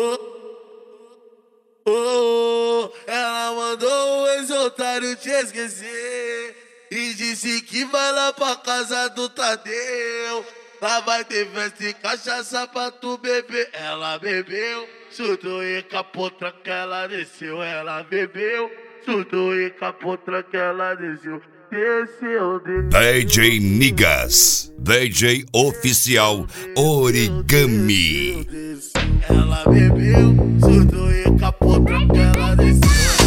Oh, 0.00 0.16
oh, 1.88 2.92
ela 3.04 3.52
mandou 3.52 4.22
o 4.22 4.28
ex-otário 4.28 5.16
te 5.16 5.28
esquecer 5.28 6.86
e 6.88 7.14
disse 7.14 7.62
que 7.62 7.84
vai 7.86 8.12
lá 8.12 8.32
pra 8.32 8.54
casa 8.54 9.08
do 9.08 9.28
Tadeu. 9.28 10.46
Lá 10.80 11.00
vai 11.00 11.24
ter 11.24 11.48
festa 11.48 11.84
e 11.84 11.92
cachaça 11.94 12.68
pra 12.68 12.92
tu 12.92 13.18
beber. 13.18 13.70
Ela 13.72 14.16
bebeu, 14.20 14.88
chutou 15.10 15.64
e 15.64 15.82
capotra 15.82 16.52
que 16.52 16.70
ela 16.70 17.08
desceu. 17.08 17.60
Ela 17.60 18.04
bebeu, 18.04 18.70
chutou 19.04 19.52
e 19.58 19.70
capotra 19.70 20.44
que 20.44 20.56
ela 20.56 20.94
desceu. 20.94 21.42
DJ 21.70 23.60
Nigas, 23.60 24.72
DJ 24.78 25.44
oficial 25.52 26.46
Origami. 26.74 28.46
Ela 29.28 29.64
bebeu, 29.68 30.34
surtou 30.60 31.12
e 31.12 31.38
capotra 31.38 31.98
que 32.06 32.18
ela 32.18 32.54
desceu. 32.56 33.17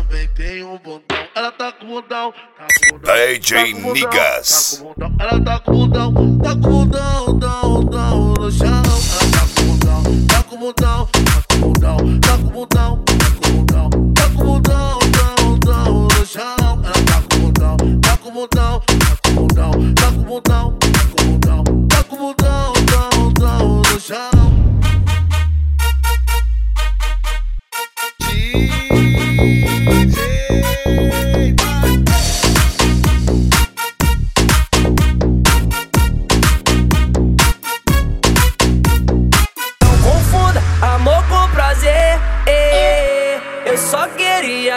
Também 0.00 0.28
tem 0.28 0.64
um 0.64 0.78
bundão. 0.78 1.02
Ela 1.34 1.52
tá 1.52 1.72
com 1.72 1.86
bundão, 1.86 2.32
tá 2.32 2.66
com 2.66 2.96
bundão. 2.96 3.14
DJ 3.14 3.74
tá. 3.74 4.78
Tá 4.78 4.80
com 4.80 4.94
bundão. 4.94 5.16
Ela 5.20 5.44
tá 5.44 5.60
com 5.60 5.72
bundão, 5.72 6.38
tá 6.38 6.50
com 6.50 6.60
bundão, 6.60 7.38
dão, 7.38 7.84
dão 7.84 8.34
no 8.34 8.50
chão. 8.50 8.66
Ela 8.66 9.30
tá 9.30 9.46
com 9.54 9.66
bundão, 9.66 10.26
tá 10.26 10.42
com 10.42 10.56
bundão, 10.56 11.08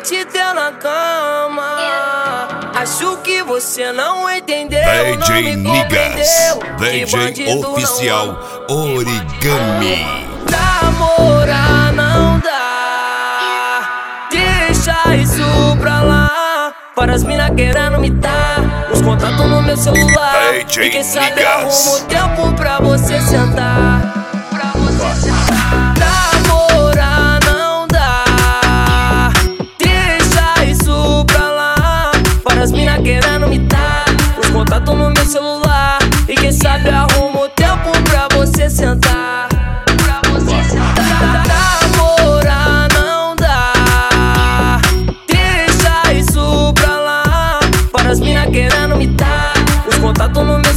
te 0.00 0.24
ter 0.24 0.54
na 0.54 0.72
cama. 0.72 1.76
Acho 2.74 3.16
que 3.18 3.42
você 3.42 3.90
não 3.92 4.30
entendeu. 4.30 4.80
não 5.16 5.26
DJ 5.26 5.42
me 5.42 5.56
Nigas, 5.56 6.58
DJ 6.80 7.54
não 7.56 7.72
oficial 7.72 8.66
Origami. 8.68 10.26
Namorar 10.50 11.92
não 11.92 12.38
dá. 12.38 13.88
Deixa 14.30 15.16
isso 15.16 15.76
pra 15.80 16.02
lá. 16.02 16.72
Para 16.94 17.14
as 17.14 17.24
mina 17.24 17.50
querendo 17.50 17.98
me 17.98 18.10
dar. 18.10 18.88
Os 18.92 19.02
contatos 19.02 19.50
no 19.50 19.62
meu 19.62 19.76
celular. 19.76 20.52
DJ 20.66 20.86
e 20.86 20.90
quem 20.90 21.02
sabe 21.02 21.30
Nigas. 21.30 21.46
arrumo 21.46 22.00
tempo 22.06 22.52
pra 22.54 22.78
você 22.80 23.20
sentar. 23.20 24.17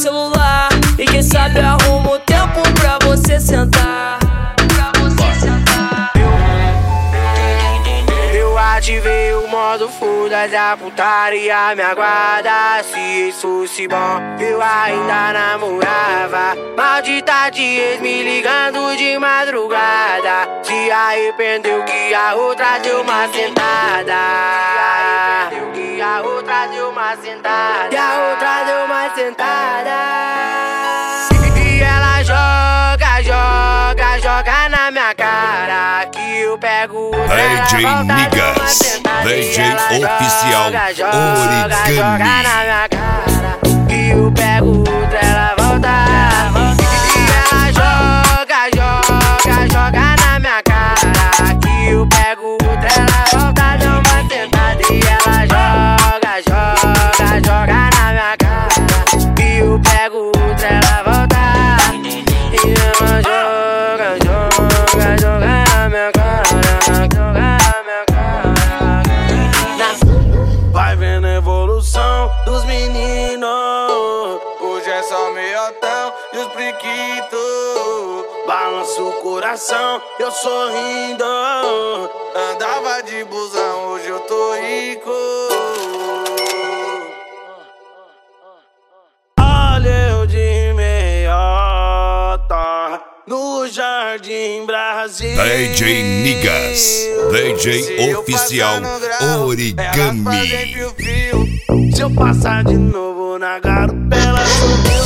Celular. 0.00 0.70
E 0.98 1.04
quem 1.04 1.22
sabe 1.22 1.60
arrumo 1.60 2.18
tempo 2.20 2.62
pra 2.80 2.98
você 3.06 3.38
sentar. 3.38 4.18
Pra 4.74 4.92
você 4.98 5.40
sentar. 5.40 6.12
Eu 8.32 8.56
ativei 8.58 9.34
o 9.34 9.46
modo 9.48 9.88
foda-se, 9.88 10.56
a 10.56 10.76
putaria 10.76 11.74
me 11.74 11.82
aguarda 11.82 12.82
Se 12.82 13.28
isso 13.28 13.60
fosse 13.60 13.86
bom, 13.86 14.20
eu 14.40 14.60
ainda 14.60 15.32
namorava 15.32 16.56
Maldita 16.76 17.50
de 17.50 17.98
me 18.00 18.22
ligando 18.22 18.96
de 18.96 19.18
madrugada 19.18 20.62
Se 20.62 20.90
arrependeu 20.90 21.84
que 21.84 22.14
a 22.14 22.34
outra 22.34 22.78
deu 22.78 23.02
uma 23.02 23.28
sentada 23.28 24.14
Se 25.50 25.50
arrependeu 25.50 25.72
que 25.72 26.00
a 26.00 26.22
outra 26.22 26.66
deu 26.66 26.90
uma 26.90 27.16
sentada 27.16 27.88
Que 27.90 27.96
a 27.96 28.30
outra 28.30 28.64
deu 28.64 28.69
E 31.56 31.82
ela 31.82 32.22
joga, 32.22 33.22
joga, 33.22 34.18
joga 34.20 34.68
na 34.68 34.90
minha 34.90 35.14
cara 35.14 36.06
Que 36.06 36.40
eu 36.40 36.58
pego 36.58 37.10
ela 37.14 37.60
DJ 37.64 38.68
sentada. 38.68 39.28
DJ 39.28 39.62
oficial 40.04 40.64
joga, 40.64 40.94
joga, 40.94 41.16
Origami. 41.40 41.94
joga 41.96 42.18
na 42.42 42.62
minha 42.62 42.88
cara 42.88 43.58
Que 43.88 44.10
eu 44.10 44.32
pego 44.32 44.59
Vai 71.40 71.42
vendo 71.42 71.50
a 71.50 71.52
evolução 71.60 72.30
dos 72.44 72.64
meninos. 72.64 73.48
Hoje 74.60 74.90
é 74.90 75.02
só 75.02 75.30
meiotão 75.32 76.12
e 76.32 76.38
os 76.38 76.46
brinquitos. 76.48 77.40
Balança 78.46 79.02
o 79.02 79.12
coração, 79.14 80.02
eu 80.18 80.30
sorrindo. 80.30 81.24
Andava 82.52 83.02
de 83.02 83.24
busão, 83.24 83.79
Jardim 94.10 94.66
Brasil. 94.66 95.36
DJ 95.36 96.02
Nigas, 96.24 97.06
DJ 97.30 98.16
oficial 98.16 98.80
grau, 98.80 99.46
Origami. 99.46 100.48
fio-fio. 100.74 101.46
Se 101.94 102.02
eu 102.02 102.10
passar 102.10 102.64
de 102.64 102.76
novo 102.76 103.38
na 103.38 103.60
garupa, 103.60 104.16
ela 104.16 104.44
subiu. 104.46 105.04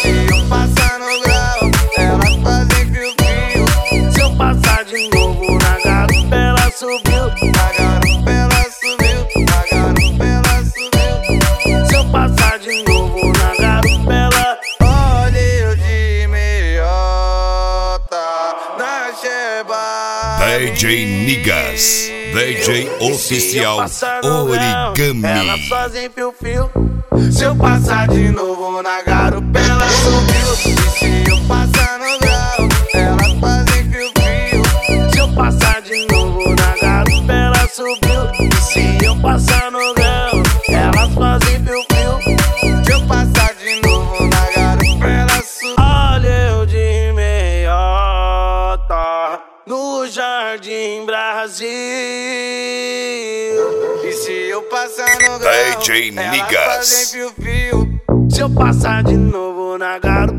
Se 0.00 0.32
eu 0.32 0.48
passar 0.48 0.98
no 0.98 1.20
grau, 1.20 1.70
elas 1.98 2.36
fazem 2.42 2.94
fio-fio. 2.94 4.12
Se 4.12 4.20
eu 4.22 4.34
passar 4.36 4.84
de 4.86 5.10
novo 5.10 5.58
na 5.58 5.78
garupa, 5.84 6.34
ela 6.34 6.70
subiu. 6.70 7.26
Na 7.52 7.72
garupa, 7.76 8.30
DJ 20.38 21.06
Nigas, 21.24 22.10
DJ 22.32 22.88
oficial 23.00 23.78
Origami. 24.22 25.68
fazem 25.68 26.10
fio-fio. 26.10 26.70
Se 27.32 27.44
eu 27.44 27.56
passar 27.56 28.08
de 28.08 28.28
novo 28.30 28.82
na 28.82 29.02
garupa, 29.02 29.58
ela 29.58 29.88
subiu. 29.88 30.52
E 30.70 31.24
se 31.24 31.30
eu 31.30 31.40
passar 31.48 31.98
no 31.98 32.18
grau, 32.18 32.68
elas 32.94 33.32
fazem 33.40 33.90
fio-fio. 33.90 35.10
Se 35.10 35.18
eu 35.18 35.28
passar 35.34 35.82
de 35.82 36.06
novo 36.06 36.54
na 36.54 36.76
garupa, 36.80 37.32
ela 37.32 37.68
subiu. 37.68 38.48
E 38.48 38.62
se 38.62 39.04
eu 39.04 39.16
passar 39.16 39.70
no 39.72 39.94
grau, 39.94 40.05
jardim 50.08 51.04
Brasil. 51.04 51.66
E 54.04 54.12
se 54.12 54.32
eu 54.48 54.62
passar 54.62 55.08
no 55.20 55.38
grau, 55.38 55.80
DJ 55.80 56.10
Nigas. 56.12 56.64
fazem 56.64 57.06
fio-fio. 57.06 58.00
Se 58.30 58.40
eu 58.40 58.50
passar 58.50 59.02
de 59.02 59.16
novo 59.16 59.76
na 59.76 59.98
garupa. 59.98 60.35